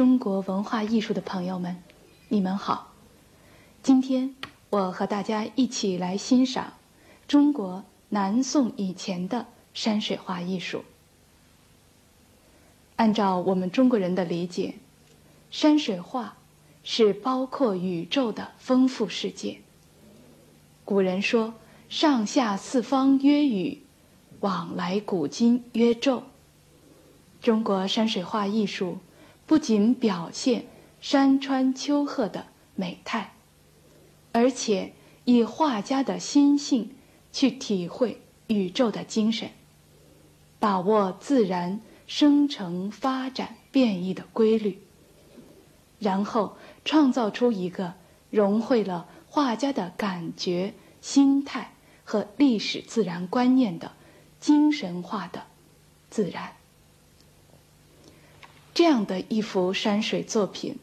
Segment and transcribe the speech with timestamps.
[0.00, 1.76] 中国文化艺术的朋友们，
[2.28, 2.94] 你们好。
[3.82, 4.34] 今天
[4.70, 6.72] 我和大家一起来欣赏
[7.28, 10.84] 中国南宋以前的山水画艺术。
[12.96, 14.76] 按照我们中国人的理解，
[15.50, 16.38] 山水画
[16.82, 19.58] 是包括宇宙的丰富世界。
[20.86, 21.52] 古人说
[21.90, 23.82] ：“上下四方曰宇，
[24.40, 26.22] 往来古今曰宙。”
[27.42, 28.96] 中国山水画艺术
[29.50, 30.66] 不仅表现
[31.00, 33.32] 山川丘壑的美态，
[34.30, 34.92] 而且
[35.24, 36.94] 以画家的心性
[37.32, 39.50] 去体会宇宙的精神，
[40.60, 44.78] 把握自然生成发展变异的规律，
[45.98, 47.94] 然后创造出一个
[48.30, 53.90] 融汇了画家的感觉、心态和历史自然观念的
[54.38, 55.42] 精神化的
[56.08, 56.52] 自然。
[58.72, 60.78] 这样的一幅山水作品，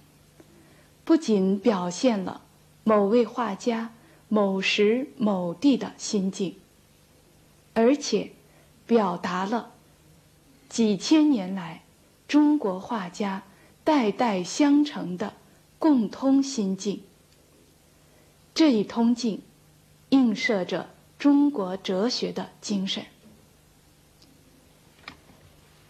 [1.03, 2.41] 不仅表现了
[2.83, 3.93] 某位画家
[4.27, 6.55] 某时某地的心境，
[7.73, 8.31] 而且
[8.85, 9.71] 表达了
[10.69, 11.83] 几千年来
[12.27, 13.43] 中国画家
[13.83, 15.33] 代代相承的
[15.79, 17.01] 共通心境。
[18.53, 19.41] 这一通境
[20.09, 23.05] 映射着中国哲学的精神。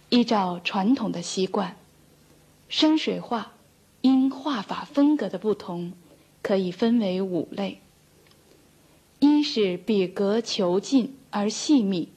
[0.10, 1.76] 依照传统的习惯。
[2.70, 3.54] 山水画
[4.02, 5.94] 因画法风格的不同，
[6.42, 7.82] 可以分为五类：
[9.20, 12.10] 一是笔格遒劲而细密，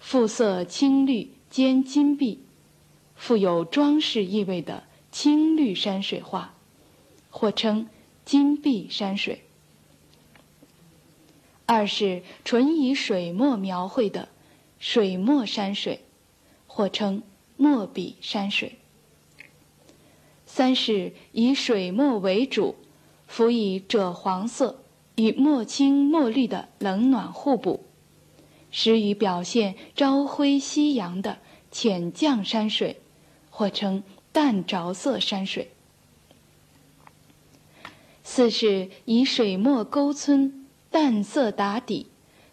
[0.00, 2.40] 肤色青绿兼金碧，
[3.14, 6.54] 富有装饰意味的青绿山水画，
[7.30, 7.88] 或称
[8.24, 9.38] 金碧山水；
[11.66, 14.28] 二是纯以水墨描绘的
[14.80, 16.00] 水墨山水，
[16.66, 17.22] 或称
[17.56, 18.76] 墨笔山水。
[20.58, 22.74] 三是以水墨为主，
[23.28, 24.82] 辅以赭黄色
[25.14, 27.84] 与墨青墨绿的冷暖互补，
[28.72, 31.38] 使以表现朝晖夕阳的
[31.70, 33.00] 浅绛山水，
[33.50, 34.02] 或称
[34.32, 35.70] 淡着色山水。
[38.24, 40.50] 四是以水墨勾皴、
[40.90, 42.08] 淡色打底，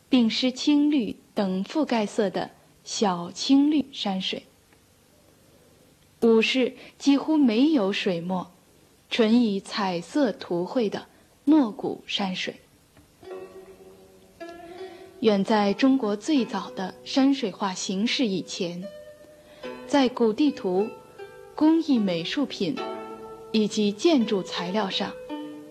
[0.07, 2.51] 并施青绿等覆盖色的
[2.83, 4.43] 小青绿山水。
[6.22, 8.52] 五是几乎没有水墨，
[9.09, 11.08] 纯以彩色涂绘的
[11.44, 12.56] 墨谷山水。
[15.20, 18.84] 远在中国最早的山水画形式以前，
[19.88, 20.88] 在古地图、
[21.56, 22.76] 工艺美术品
[23.52, 25.12] 以及建筑材料上，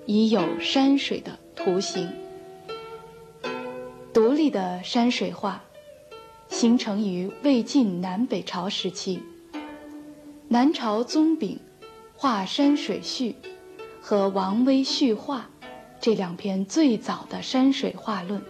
[0.06, 2.09] 已有山水的图形。
[4.12, 5.65] 独立的山水画，
[6.49, 9.21] 形成于魏晋南北朝时期。
[10.49, 11.59] 南朝宗炳
[12.15, 13.34] 画《山水序》
[14.03, 15.49] 和王威序画
[15.99, 18.43] 这两篇最早的山水画论，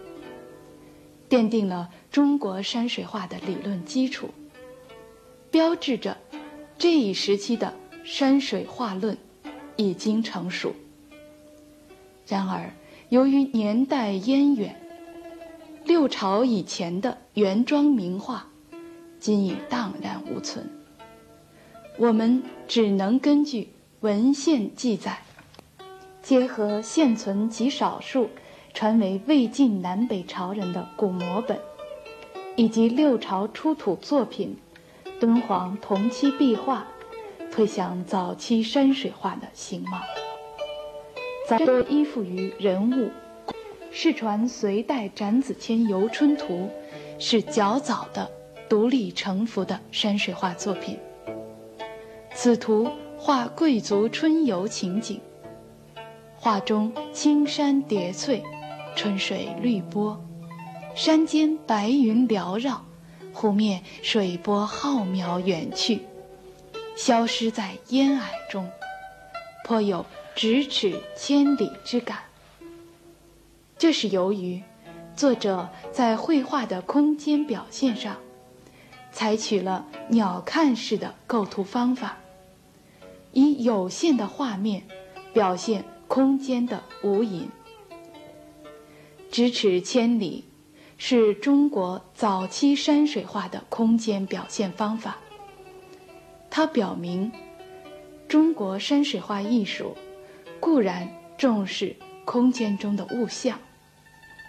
[1.29, 4.29] 奠定了中国山水画的理论基础，
[5.49, 6.17] 标志着
[6.77, 7.73] 这一时期的
[8.03, 9.17] 山水画论
[9.77, 10.75] 已经成熟。
[12.27, 12.73] 然而，
[13.07, 14.75] 由于年代渊远，
[15.85, 18.47] 六朝以前的原装名画
[19.17, 20.69] 今已荡然无存。
[21.97, 23.69] 我们只能根据
[24.01, 25.19] 文献记载，
[26.21, 28.29] 结合现存极少数
[28.73, 31.57] 传为魏晋南北朝人的古摹本，
[32.57, 34.57] 以及六朝出土作品、
[35.21, 36.85] 敦煌同期壁画，
[37.49, 40.01] 推想早期山水画的形貌。
[41.47, 43.09] 咱多依附于人物。
[43.89, 46.69] 世传隋代展子谦游春图，
[47.17, 48.29] 是较早的
[48.67, 50.99] 独立成幅的山水画作品。
[52.37, 55.21] 此图画贵族春游情景，
[56.35, 58.43] 画中青山叠翠，
[58.93, 60.21] 春水绿波，
[60.93, 62.83] 山间白云缭绕，
[63.33, 66.01] 湖面水波浩渺远去，
[66.97, 68.69] 消失在烟霭中，
[69.63, 70.05] 颇有
[70.35, 72.17] 咫尺千里之感。
[73.77, 74.61] 这是由于
[75.15, 78.17] 作者在绘画的空间表现上，
[79.13, 82.17] 采取了鸟瞰式的构图方法。
[83.35, 84.83] 以有限的画面
[85.33, 87.47] 表现空间的无垠，
[89.29, 90.45] 咫尺千里
[90.97, 95.17] 是中国早期山水画的空间表现方法。
[96.49, 97.29] 它表明，
[98.29, 99.97] 中国山水画艺术
[100.61, 103.59] 固然重视空间中的物象，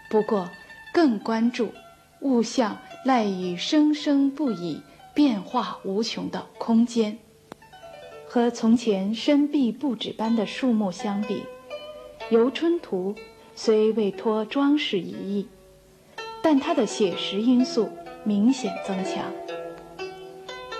[0.08, 0.48] 不过
[0.92, 1.72] 更关注
[2.20, 4.80] 物象赖以生生不已、
[5.12, 7.18] 变化无穷的空间。
[8.36, 11.44] 和从前深碧不止般的树木相比，
[12.28, 13.14] 游春图
[13.54, 15.48] 虽未脱装饰一意，
[16.42, 17.88] 但它的写实因素
[18.24, 19.32] 明显增强。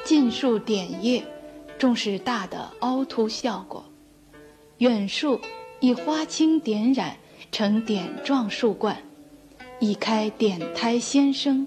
[0.05, 1.25] 近树点叶
[1.79, 3.87] 重视大的凹凸效果，
[4.77, 5.41] 远树
[5.81, 7.17] 以花青点染
[7.51, 8.99] 成点状树冠，
[9.81, 11.67] 以开点胎先声。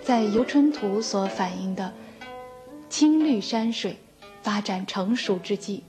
[0.00, 1.92] 在游春图所反映的
[2.88, 3.98] 青绿山水。
[4.42, 5.84] 发展成熟之际，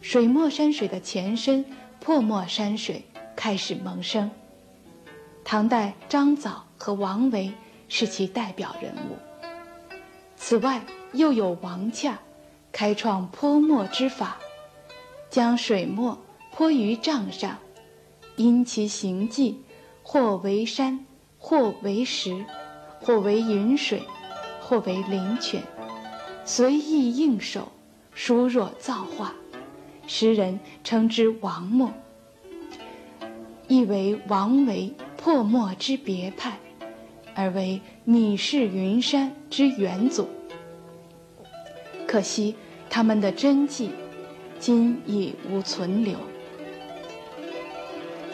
[0.00, 1.64] 水墨山水的前身
[2.00, 3.04] 破墨山水
[3.34, 4.30] 开始萌生。
[5.44, 7.52] 唐代张藻和王维
[7.88, 9.16] 是其代表人物。
[10.36, 12.18] 此外，又有王洽
[12.72, 14.38] 开创泼墨之法，
[15.30, 16.18] 将水墨
[16.52, 17.58] 泼于帐上，
[18.36, 19.62] 因其形迹，
[20.02, 21.06] 或为山，
[21.38, 22.44] 或为石，
[23.00, 24.02] 或为云水，
[24.60, 25.62] 或为林泉。
[26.46, 27.72] 随意应手，
[28.12, 29.34] 殊若造化，
[30.06, 31.90] 时人称之王墨，
[33.66, 36.58] 亦为王维破墨之别派，
[37.34, 40.28] 而为米氏云山之元祖。
[42.06, 42.54] 可惜
[42.90, 43.90] 他们的真迹，
[44.58, 46.18] 今已无存留。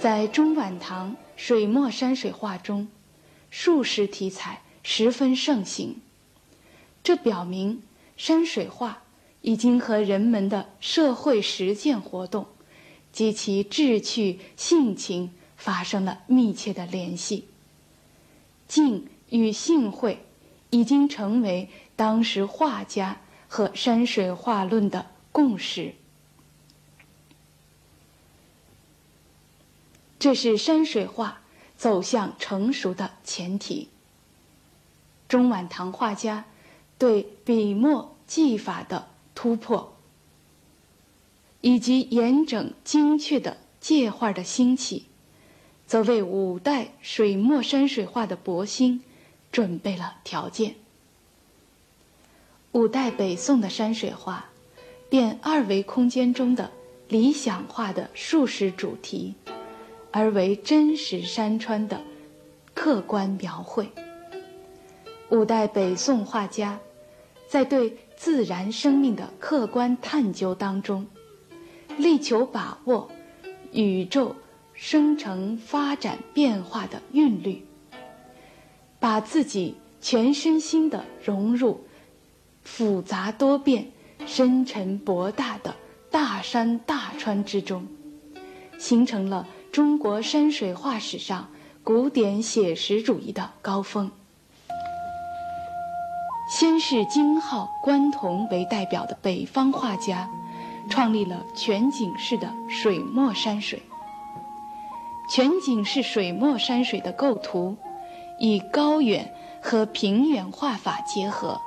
[0.01, 2.89] 在中晚唐水墨山水画中，
[3.51, 6.01] 术士题材十分盛行，
[7.05, 7.81] 这表明。
[8.21, 9.03] 山水画
[9.41, 12.49] 已经和人们的社会实践活动
[13.13, 17.49] 及其志趣性情发生了密切的联系。
[18.69, 20.23] 静与性会
[20.69, 25.95] 已经成为当时画家和山水画论的共识。
[30.19, 31.41] 这是山水画
[31.75, 33.89] 走向成熟的前提。
[35.27, 36.50] 中晚唐画家。
[37.01, 39.97] 对笔墨技法的突破，
[41.63, 45.07] 以及严整精确的界画的兴起，
[45.87, 49.03] 则为五代水墨山水画的勃兴
[49.51, 50.75] 准备了条件。
[52.73, 54.51] 五代北宋的山水画，
[55.09, 56.71] 变二维空间中的
[57.09, 59.37] 理想化的数实主题，
[60.11, 62.03] 而为真实山川的
[62.75, 63.91] 客观描绘。
[65.31, 66.79] 五代北宋画家。
[67.51, 71.09] 在对自然生命的客观探究当中，
[71.99, 73.11] 力求把握
[73.73, 74.37] 宇宙
[74.73, 77.67] 生成发展变化的韵律，
[79.01, 81.81] 把自己全身心的融入
[82.63, 83.91] 复杂多变、
[84.27, 85.75] 深沉博大的
[86.09, 87.89] 大山大川之中，
[88.79, 91.51] 形成了中国山水画史上
[91.83, 94.13] 古典写实主义的高峰。
[96.51, 100.29] 先是金浩、关同为代表的北方画家，
[100.89, 103.81] 创立了全景式的水墨山水。
[105.29, 107.77] 全景式水墨山水的构图，
[108.41, 111.61] 以高远和平远画法结合，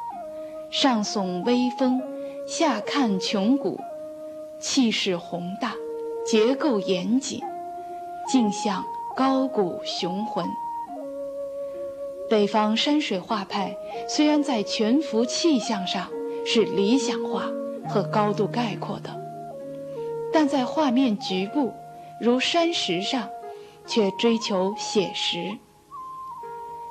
[0.69, 2.01] 上耸微峰，
[2.45, 3.79] 下看穹谷，
[4.59, 5.71] 气势宏大，
[6.25, 7.41] 结构严谨，
[8.27, 8.83] 镜像
[9.15, 10.45] 高古雄浑。
[12.33, 16.09] 北方山水画派虽然在全幅气象上
[16.43, 17.43] 是理想化
[17.87, 19.21] 和高度概括的，
[20.33, 21.71] 但在画面局部，
[22.19, 23.29] 如山石上，
[23.85, 25.59] 却追求写实。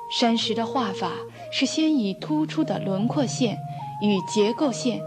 [0.09, 1.11] 山石的画法
[1.51, 3.57] 是先以突出的轮廓线
[4.01, 5.01] 与结构线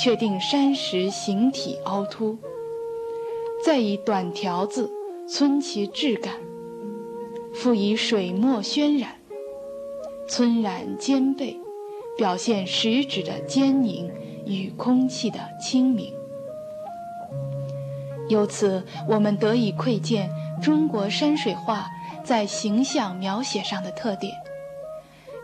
[0.00, 2.38] 确定山石形体凹凸，
[3.64, 4.88] 再以短条子
[5.28, 6.34] 皴其质感，
[7.52, 9.19] 复以水墨渲染。
[10.30, 11.58] 皴染兼备，
[12.16, 14.08] 表现食指的坚凝
[14.46, 16.14] 与空气的清明。
[18.28, 20.30] 由此，我们得以窥见
[20.62, 21.88] 中国山水画
[22.22, 24.32] 在形象描写上的特点，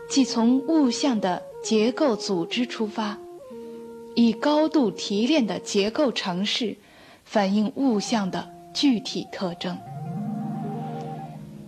[0.09, 3.17] 即从物象的结构组织出发，
[4.15, 6.77] 以高度提炼的结构程式
[7.25, 9.77] 反映物象的具体特征。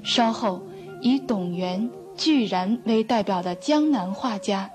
[0.04, 0.62] 稍后，
[1.02, 1.90] 以董源。
[2.20, 4.70] 巨然为代表的江南画家，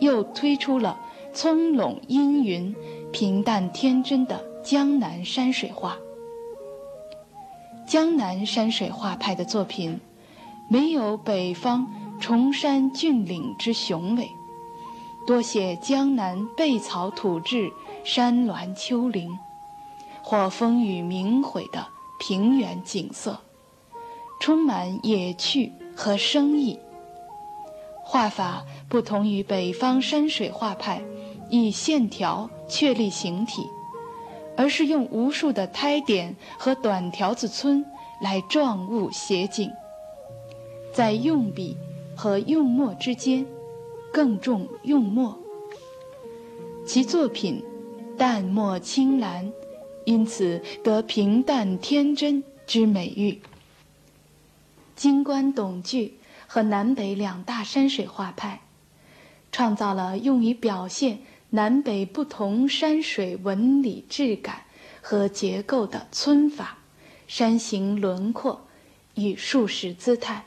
[0.00, 0.98] 又推出了
[1.34, 2.74] 葱茏阴云、
[3.12, 5.98] 平淡天真的江南山水画。
[7.86, 10.00] 江南山水画派的作品，
[10.70, 11.86] 没有北方
[12.18, 14.26] 崇山峻岭之雄伟，
[15.26, 17.70] 多写江南背草土质、
[18.02, 19.38] 山峦丘陵，
[20.22, 21.86] 或风雨明晦的
[22.18, 23.38] 平原景色，
[24.40, 25.70] 充满野趣。
[25.98, 26.78] 和生意
[28.04, 31.02] 画法不同于北方山水画派
[31.50, 33.62] 以线条确立形体，
[34.56, 37.84] 而是用无数的胎点和短条子皴
[38.22, 39.72] 来状物写景。
[40.92, 41.76] 在用笔
[42.16, 43.44] 和用墨之间，
[44.12, 45.36] 更重用墨。
[46.86, 47.64] 其作品
[48.16, 49.52] 淡墨青蓝，
[50.04, 53.42] 因此得平淡天真之美誉。
[54.98, 58.62] 金观董巨和南北两大山水画派，
[59.52, 64.64] 创造了用于表现南北不同山水纹理质感
[65.00, 66.78] 和结构的皴法、
[67.28, 68.66] 山形轮廓
[69.14, 70.46] 与树石姿态。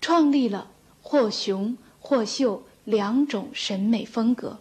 [0.00, 0.70] 创立了
[1.02, 4.60] 或雄或秀两种审美风格。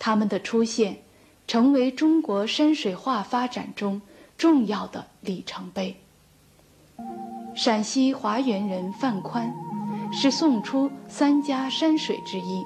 [0.00, 1.02] 他们的出现，
[1.46, 4.02] 成为中国山水画发展中
[4.36, 6.00] 重要的里程碑。
[7.58, 9.52] 陕西华原人范宽，
[10.12, 12.64] 是宋初三家山水之一。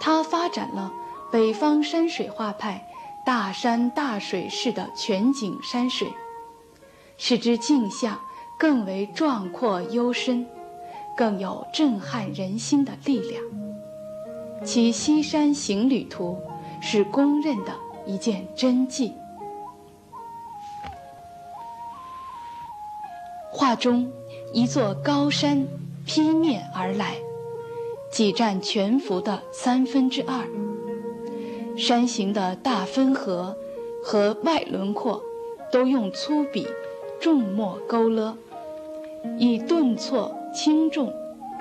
[0.00, 0.92] 他发展了
[1.30, 2.84] 北方山水画派
[3.24, 6.12] 大山大水式的全景山水，
[7.16, 8.18] 使之镜像。
[8.58, 10.44] 更为壮阔幽深，
[11.16, 13.40] 更有震撼人心的力量。
[14.64, 16.36] 其《西山行旅图》
[16.84, 17.72] 是公认的
[18.04, 19.14] 一件真迹。
[23.60, 24.12] 画中
[24.52, 25.66] 一座高山
[26.06, 27.16] 劈面而来，
[28.08, 30.46] 挤占全幅的三分之二。
[31.76, 33.56] 山形的大分合
[34.00, 35.20] 和外轮廓，
[35.72, 36.68] 都用粗笔
[37.20, 38.38] 重墨勾勒。
[39.38, 41.12] 以顿挫轻重，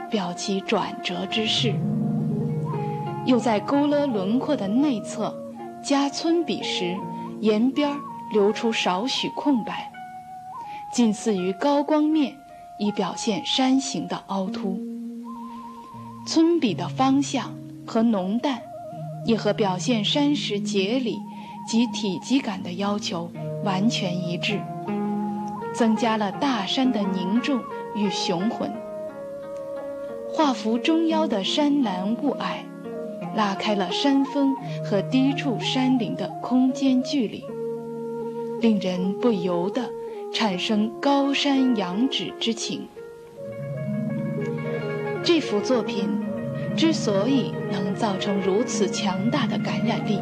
[0.07, 1.71] 表其转折之势；
[3.25, 5.33] 又在勾勒轮廓的内侧
[5.83, 6.95] 加皴笔时，
[7.39, 7.97] 沿边
[8.31, 9.91] 留出少许空白，
[10.91, 12.36] 近似于高光面，
[12.79, 14.79] 以表现山形的凹凸。
[16.25, 18.62] 皴笔的方向和浓淡，
[19.25, 21.17] 也和表现山石节理
[21.67, 23.32] 及体积感的要求
[23.63, 24.62] 完全一致。
[25.74, 27.62] 增加了大山的凝重
[27.96, 28.74] 与雄浑。
[30.34, 32.63] 画幅中腰的山岚雾霭，
[33.36, 37.44] 拉开了山峰和低处山岭的空间距离，
[38.60, 39.88] 令人不由得
[40.38, 42.88] 产生高山仰止之情。
[45.24, 46.08] 这幅作品
[46.75, 50.20] 之所以能造成如此强大的感染力，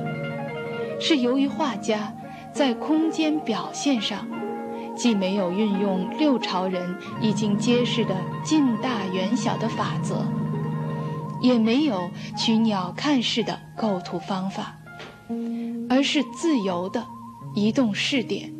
[1.02, 2.16] 是由于画家
[2.54, 4.26] 在空间表现上。
[4.96, 10.26] 既没有运用六朝人已经揭示的近大远小的法则，
[11.42, 14.78] 也没有取鸟瞰式的构图方法，
[15.90, 17.06] 而是自由的
[17.54, 18.55] 移动视点。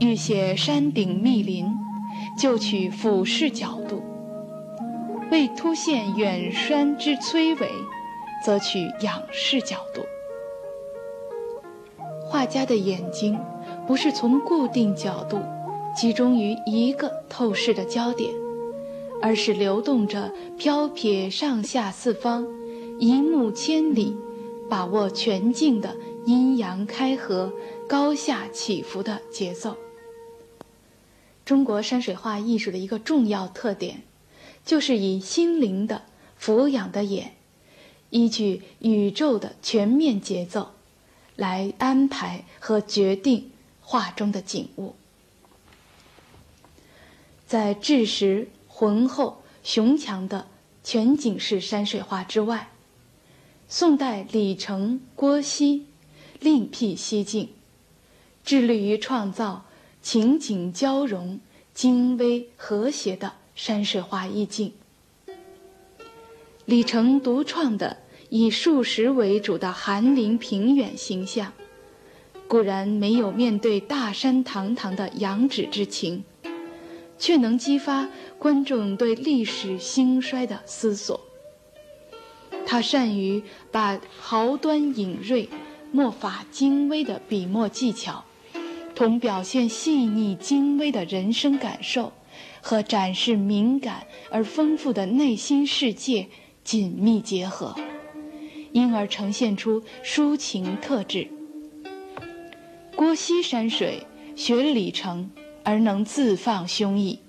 [0.00, 1.66] 欲写山顶密林，
[2.38, 4.02] 就取俯视角度；
[5.30, 7.70] 为凸显远山之崔伟，
[8.44, 10.02] 则取仰视角度。
[12.26, 13.38] 画家的眼睛。
[13.86, 15.40] 不是从固定角度
[15.96, 18.32] 集中于一个透视的焦点，
[19.20, 22.46] 而是流动着飘撇上下四方，
[23.00, 24.16] 一目千里，
[24.68, 27.52] 把握全境的阴阳开合、
[27.88, 29.74] 高下起伏的节奏。
[31.50, 34.04] 中国山水画艺术的一个重要特点，
[34.64, 36.02] 就是以心灵的
[36.36, 37.34] 俯仰的眼，
[38.10, 40.70] 依据宇宙的全面节奏，
[41.34, 43.50] 来安排和决定。
[43.80, 44.94] 画中的景物，
[47.48, 50.46] 在质实浑厚雄强的
[50.84, 52.70] 全景式山水画之外，
[53.68, 55.86] 宋代李成、郭熙
[56.38, 57.48] 另辟蹊径，
[58.44, 59.64] 致力于创造
[60.02, 61.40] 情景交融、
[61.74, 64.72] 精微和谐的山水画意境。
[66.64, 71.52] 李成独创的以树石为主的寒林平远形象。
[72.46, 76.24] 固然没有面对大山堂堂的仰止之情，
[77.16, 78.08] 却能激发
[78.40, 81.20] 观众对历史兴衰的思索。
[82.66, 85.48] 他善于把豪端隐锐、
[85.92, 88.24] 墨法精微的笔墨技巧，
[89.00, 92.12] 同表现细腻精微的人生感受
[92.60, 96.26] 和展示敏感而丰富的内心世界
[96.62, 97.74] 紧密结合，
[98.72, 101.28] 因而呈现出抒情特质。
[102.94, 105.30] 郭熙山水学李成，
[105.64, 107.20] 而能自放胸臆，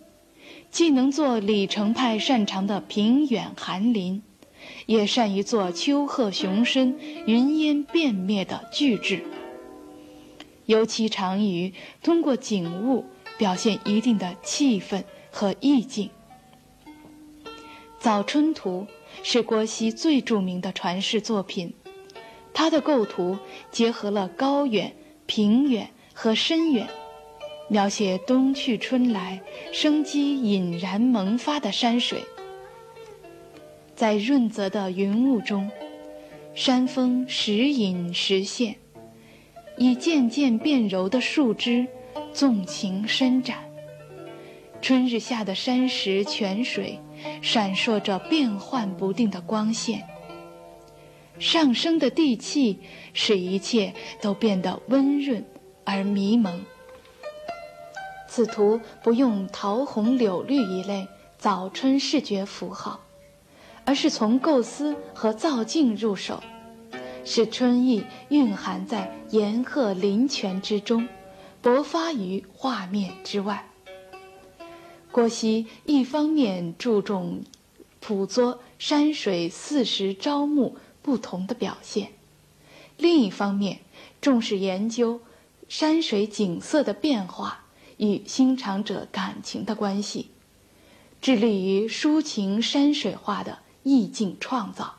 [0.69, 4.21] 既能做李成派擅长的平远寒林，
[4.87, 9.23] 也善于做丘壑雄深、云烟遍灭的巨制。
[10.71, 13.03] 尤其长于通过景物
[13.37, 16.09] 表现一定的气氛和意境。
[17.99, 18.87] 早春图》
[19.21, 21.73] 是郭熙最著名的传世作品，
[22.53, 23.37] 它的构图
[23.69, 26.87] 结合了高远、平远和深远，
[27.67, 29.41] 描写冬去春来、
[29.73, 32.23] 生机隐然萌发的山水。
[33.93, 35.69] 在润泽的云雾中，
[36.55, 38.77] 山峰时隐时现，
[39.77, 41.87] 以渐渐变柔的树枝
[42.33, 43.57] 纵情伸展。
[44.81, 46.99] 春日下的山石泉水，
[47.41, 50.03] 闪烁着变幻不定的光线。
[51.39, 52.79] 上升的地气
[53.13, 55.45] 使一切都变得温润
[55.83, 56.63] 而迷蒙。
[58.27, 63.01] 此图不用桃红柳绿一类早春视觉符号。
[63.83, 66.41] 而是从构思和造境入手，
[67.23, 71.07] 使春意蕴含在岩壑林泉之中，
[71.61, 73.69] 勃发于画面之外。
[75.11, 77.43] 郭熙一方面注重
[77.99, 82.11] 捕捉山水四时朝暮不同的表现，
[82.97, 83.79] 另一方面
[84.19, 85.21] 重视研究
[85.67, 87.65] 山水景色的变化
[87.97, 90.29] 与欣赏者感情的关系，
[91.21, 93.59] 致力于抒情山水画的。
[93.83, 94.97] 意境创造，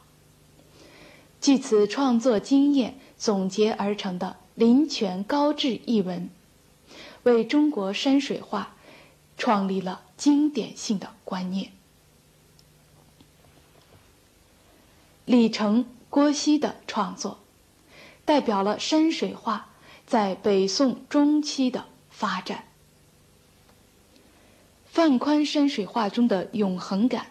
[1.42, 6.30] 据此创作经验总结而成的《林泉高致》一文，
[7.24, 8.76] 为中国山水画
[9.36, 11.72] 创立了经典性的观念。
[15.24, 17.40] 李成、郭熙的创作，
[18.24, 19.70] 代表了山水画
[20.06, 22.66] 在北宋中期的发展。
[24.86, 27.26] 范宽山水画中的永恒感。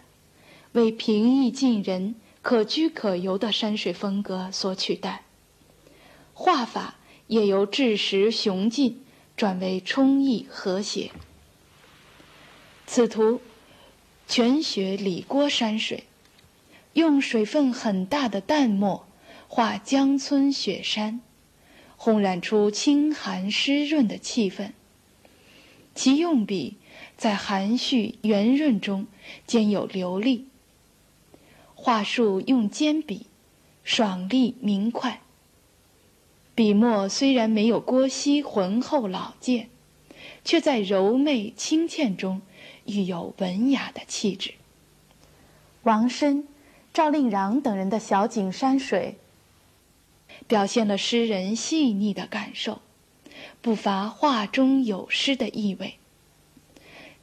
[0.72, 5.22] 为平易近人、可居可游的山水风格所取代，
[6.34, 6.96] 画法
[7.28, 9.00] 也由质实雄劲
[9.36, 11.12] 转为充溢和谐。
[12.84, 13.40] 此图
[14.26, 16.04] 全学李郭山水，
[16.94, 19.06] 用水分很大的淡墨
[19.46, 21.20] 画江村雪山，
[21.96, 24.72] 烘染出清寒湿润的气氛。
[25.94, 26.78] 其用笔
[27.16, 29.06] 在含蓄圆润中
[29.46, 30.48] 兼有流利。
[31.84, 33.26] 画术用尖笔，
[33.82, 35.20] 爽利明快。
[36.54, 39.68] 笔墨虽然没有郭熙浑厚老健，
[40.44, 42.40] 却在柔媚清倩中
[42.86, 44.54] 愈有文雅的气质。
[45.82, 46.46] 王申、
[46.94, 49.16] 赵令穰等人的小景山水，
[50.46, 52.80] 表现了诗人细腻的感受，
[53.60, 55.94] 不乏画中有诗的意味。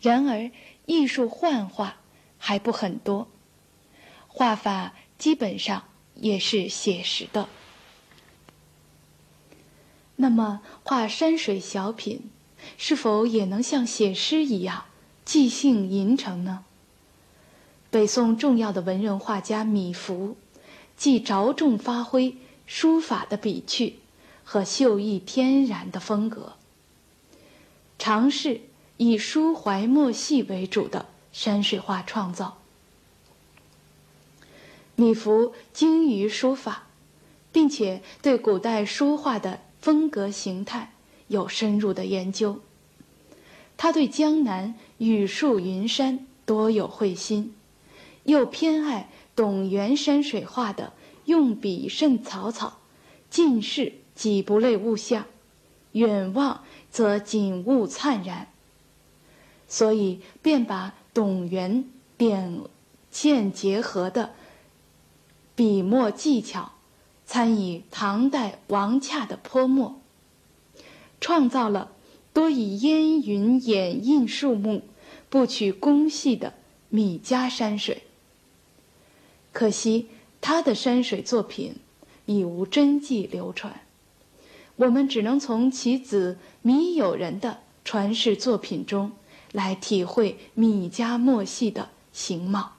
[0.01, 0.51] 然而，
[0.85, 2.01] 艺术幻化
[2.37, 3.29] 还不很多。
[4.29, 5.83] 画法基本上
[6.15, 7.49] 也是写实的。
[10.15, 12.29] 那么，画山水小品
[12.77, 14.85] 是否也能像写诗一样
[15.25, 16.63] 即兴吟成呢？
[17.89, 20.35] 北宋重要的文人画家米芾，
[20.95, 22.37] 既着重发挥
[22.67, 23.99] 书法的笔趣
[24.43, 26.53] 和秀逸天然的风格，
[27.97, 28.61] 尝试
[28.97, 32.58] 以抒怀墨戏为主的山水画创造。
[34.99, 36.87] 米芾精于书法，
[37.53, 40.91] 并且对古代书画的风格形态
[41.29, 42.59] 有深入的研究。
[43.77, 47.55] 他对江南雨树云山多有会心，
[48.25, 50.91] 又偏爱董源山水画的
[51.23, 52.79] 用笔甚草草，
[53.29, 55.25] 近视几不类物象，
[55.93, 58.49] 远望则景物灿然。
[59.65, 61.85] 所以便把董源
[62.17, 62.59] 点
[63.09, 64.33] 线结合的。
[65.59, 66.71] 笔墨技巧，
[67.25, 69.99] 参以唐代王洽的泼墨，
[71.19, 71.91] 创造了
[72.31, 74.83] 多以烟云掩映树木、
[75.29, 76.53] 不取工细的
[76.87, 78.03] 米家山水。
[79.51, 80.07] 可惜
[80.39, 81.75] 他的山水作品
[82.25, 83.81] 已无真迹流传，
[84.77, 89.11] 我们只能从其子米友仁的传世作品中
[89.51, 92.75] 来体会米家墨系的形貌。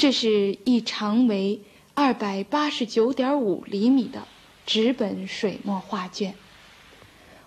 [0.00, 1.60] 这是一长为
[1.92, 4.26] 二百八十九点五厘米的
[4.64, 6.34] 纸本水墨画卷，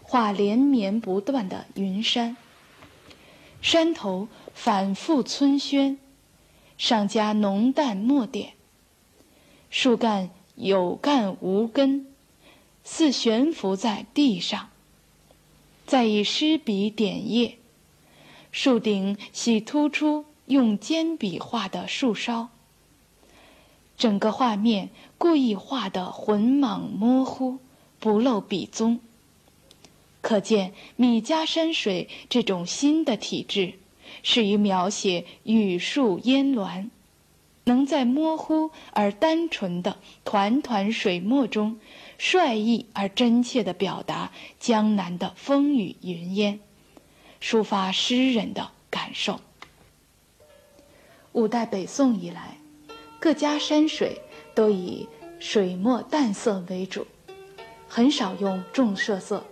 [0.03, 2.37] 画连绵不断的云山。
[3.59, 5.97] 山头反复村轩，
[6.77, 8.53] 上加浓淡墨点。
[9.71, 12.05] 树干有干无根，
[12.83, 14.69] 似悬浮在地上。
[15.87, 17.57] 再以湿笔点叶，
[18.51, 20.25] 树顶喜突出。
[20.45, 22.49] 用尖笔画的树梢，
[23.97, 27.59] 整个画面故意画得浑莽模糊，
[27.99, 28.99] 不露笔踪。
[30.21, 33.73] 可见米家山水这种新的体质，
[34.21, 36.89] 适于描写雨树烟峦，
[37.65, 41.79] 能在模糊而单纯的团团水墨中，
[42.17, 46.59] 率意而真切地表达江南的风雨云烟，
[47.41, 49.39] 抒发诗人的感受。
[51.33, 52.59] 五代北宋以来，
[53.19, 54.21] 各家山水
[54.53, 55.07] 都以
[55.39, 57.07] 水墨淡色为主，
[57.87, 59.43] 很少用重色色。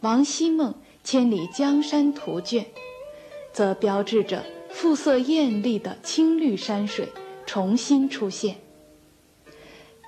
[0.00, 2.64] 王希孟《千里江山图卷》，
[3.52, 7.08] 则标志着复色艳丽的青绿山水
[7.44, 8.56] 重新出现。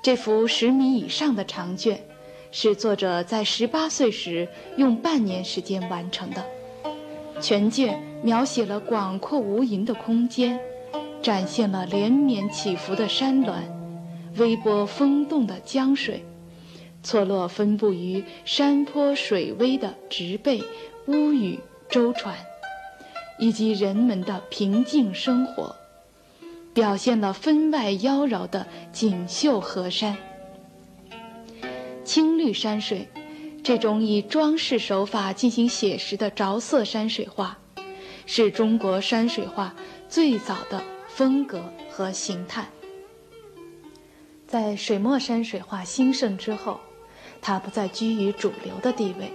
[0.00, 2.06] 这幅十米以上的长卷，
[2.52, 6.46] 是作者在十八岁时用半年时间完成的。
[7.42, 10.60] 全卷描写了广阔无垠的空间，
[11.20, 13.64] 展现了连绵起伏的山峦，
[14.36, 16.24] 微波风动的江水，
[17.02, 20.62] 错落分布于山坡水微的植被、
[21.06, 22.36] 屋宇、舟船，
[23.40, 25.74] 以及人们的平静生活，
[26.72, 30.16] 表现了分外妖娆的锦绣河山。
[32.04, 33.08] 青绿山水。
[33.62, 37.58] 这种以装饰手法进行写实的着色山水画，
[38.26, 39.74] 是中国山水画
[40.08, 42.66] 最早的风格和形态。
[44.48, 46.80] 在水墨山水画兴盛之后，
[47.40, 49.32] 它不再居于主流的地位。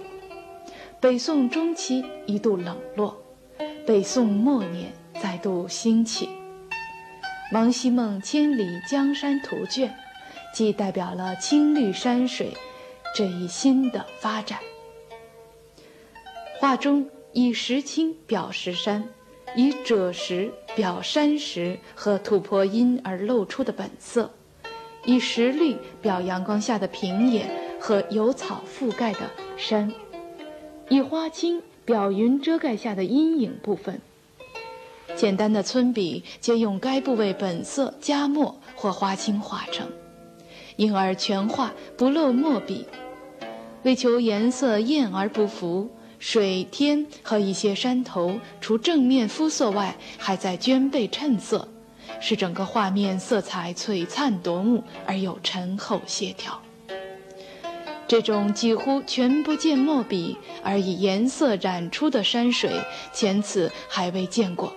[1.00, 3.22] 北宋中期一度冷落，
[3.86, 6.28] 北宋末年再度兴起。
[7.52, 9.88] 王希孟《千里江山图卷》，
[10.54, 12.52] 既代表了青绿山水。
[13.14, 14.60] 这一新的发展，
[16.60, 19.08] 画中以石青表石山，
[19.56, 24.30] 以赭石表山石和吐蕃因而露出的本色，
[25.04, 27.46] 以石绿表阳光下的平野
[27.80, 29.92] 和有草覆盖的山，
[30.88, 34.00] 以花青表云遮盖下的阴影部分。
[35.16, 39.90] 简单的村笔皆用该部位本色加墨或花青画成。
[40.78, 42.86] 因而全画不露墨笔，
[43.82, 51.68] 为求颜色艳而不浮，水天和一些山头除正面肤色外，还在绢背衬色，
[52.20, 56.62] 使整个画面色彩璀璨夺目而又沉厚协调。
[58.06, 62.70] 这种几乎全不见墨笔而以颜色染出的山水，
[63.12, 64.72] 前此还未见过。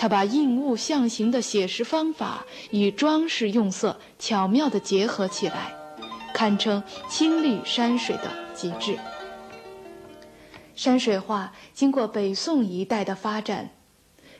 [0.00, 5.74] 他把应物象形的写实方法与装饰用色巧妙地结合起来，
[6.32, 8.98] 堪称青绿山水的极致。
[10.74, 13.72] 山水画经过北宋一代的发展，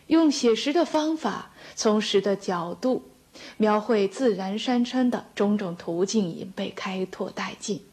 [0.07, 3.11] 用写实的方法，从实的角度
[3.59, 7.85] 描绘自然山川的种种途径已被开拓殆尽。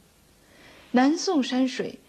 [0.91, 1.99] 南宋山水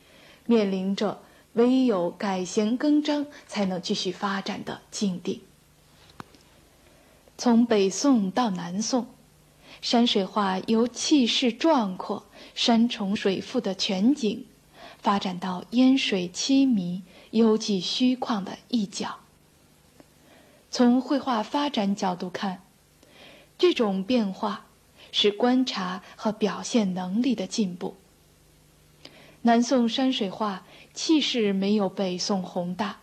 [0.47, 1.21] 面临着
[1.55, 5.43] 唯有改弦更张才能继续发展的境地。
[7.41, 9.07] 从北宋到南宋，
[9.81, 14.45] 山水画由气势壮阔、山重水复的全景，
[14.99, 19.21] 发展到烟水凄迷、幽寂虚旷的一角。
[20.69, 22.63] 从绘画发展角度看，
[23.57, 24.67] 这种变化
[25.13, 27.95] 是观察和表现能力的进步。
[29.43, 32.99] 南宋山水画气势没有北宋宏大，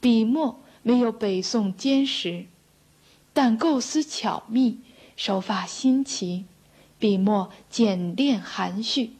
[0.00, 2.46] 笔墨没有北宋坚实。
[3.32, 4.78] 但构思巧密，
[5.16, 6.44] 手法新奇，
[6.98, 9.12] 笔墨简练含蓄，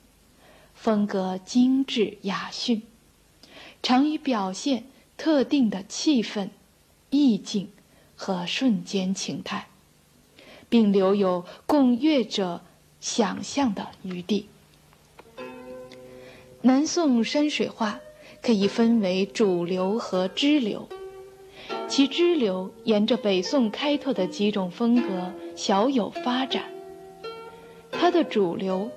[0.74, 2.82] 风格精致雅驯，
[3.82, 4.84] 常以表现
[5.16, 6.50] 特定的气氛、
[7.10, 7.70] 意境
[8.16, 9.68] 和瞬间情态，
[10.68, 12.62] 并留有供阅者
[13.00, 14.48] 想象的余地。
[16.62, 18.00] 南宋山水画
[18.42, 20.88] 可以分为主流和支流。
[21.88, 26.64] 其支流沿着北宋开拓的几种风格小有发展，
[27.90, 28.90] 它的主流，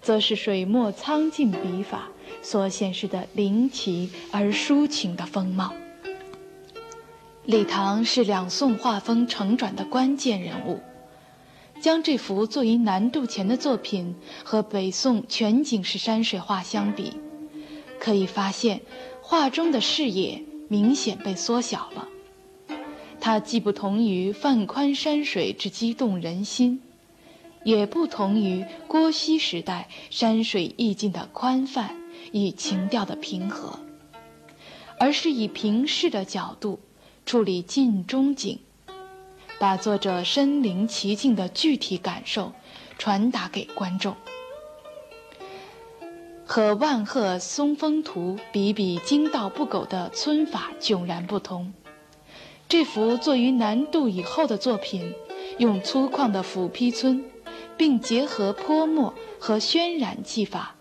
[0.00, 2.08] 则是水墨苍劲笔法
[2.42, 5.72] 所显示的灵奇而抒情的风貌。
[7.44, 10.80] 李唐是两宋画风承转的关键人物，
[11.80, 17.12] 将这幅作于南渡前的作品和北宋全景式山水画相比，
[18.00, 18.80] 可以发现
[19.20, 22.08] 画中的视野明显被缩小了。
[23.26, 26.80] 它既不同于范宽山水之激动人心，
[27.64, 31.96] 也不同于郭熙时代山水意境的宽泛
[32.30, 33.80] 与情调的平和，
[35.00, 36.78] 而是以平视的角度
[37.24, 38.60] 处理近中景，
[39.58, 42.52] 把作者身临其境的具体感受
[42.96, 44.14] 传达给观众。
[46.44, 51.74] 和万壑松风图比比精到不苟的皴法迥然不同。
[52.68, 55.14] 这幅作于南渡以后的作品，
[55.58, 57.22] 用粗犷的斧劈皴，
[57.76, 60.74] 并结合泼墨和渲染技法，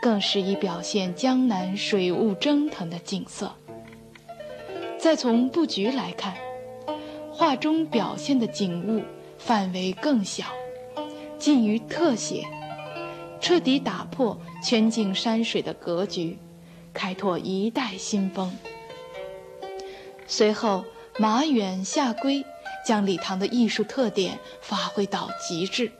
[0.00, 3.54] 更适宜表现江南水雾蒸腾的景色。
[4.98, 6.34] 再从布局来看，
[7.30, 9.02] 画中表现的景物
[9.36, 10.46] 范围更小，
[11.38, 12.44] 近于特写。
[13.42, 16.38] 彻底打破全景山水的格局，
[16.92, 18.54] 开拓一代新风。
[20.26, 20.84] 随后，
[21.18, 22.44] 马远、夏圭
[22.86, 25.92] 将李唐的艺术特点发挥到极致。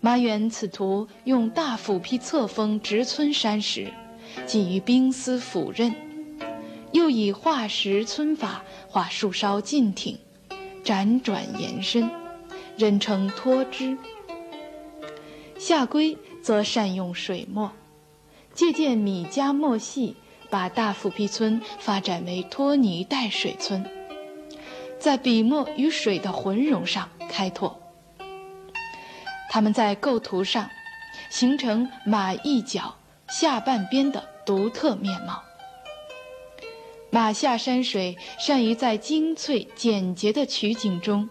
[0.00, 3.92] 马远此图用大斧劈侧锋直皴山石，
[4.46, 5.92] 近于冰丝斧刃；
[6.92, 10.18] 又以画石皴法画树梢劲挺，
[10.82, 12.10] 辗转延伸，
[12.76, 13.96] 人称脱枝。
[15.58, 17.70] 夏圭则善用水墨，
[18.52, 20.16] 借鉴米家墨系，
[20.52, 23.88] 把大斧劈村发展为拖泥带水村，
[25.00, 27.80] 在笔墨与水的浑融上开拓。
[29.48, 30.68] 他们在构图上
[31.30, 32.96] 形成马一角
[33.30, 35.42] 下半边的独特面貌。
[37.08, 41.30] 马下山水善于在精粹简洁的取景中，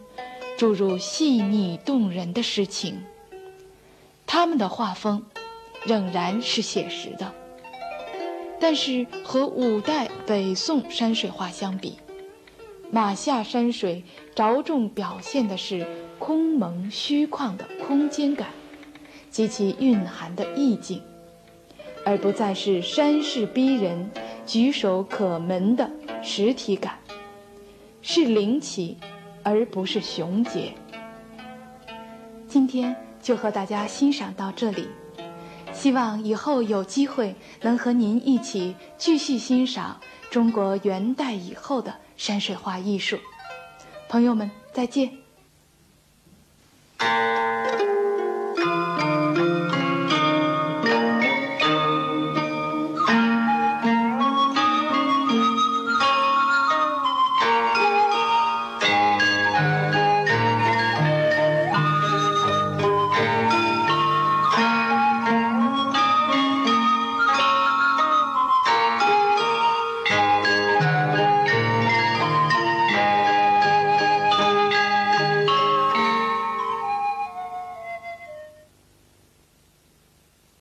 [0.58, 3.04] 注入细腻动人的诗情。
[4.26, 5.24] 他们的画风
[5.86, 7.32] 仍然是写实的，
[8.62, 11.98] 但是和五代北宋山水画相比，
[12.92, 14.04] 马下山水
[14.36, 15.86] 着重表现的是
[16.20, 18.50] 空蒙虚旷的空间感
[19.32, 21.02] 及其蕴含的意境，
[22.06, 24.12] 而不再是山势逼人、
[24.46, 25.90] 举手可门的
[26.22, 27.00] 实体感，
[28.04, 28.98] 是灵奇，
[29.42, 30.72] 而不是雄杰。
[32.48, 32.96] 今天。
[33.24, 34.88] 就和大家欣赏到这里，
[35.82, 43.18] 希望以后有机会能和您一起继续欣赏中国元代以后的山水画艺术。
[44.08, 45.12] 朋友们，再见。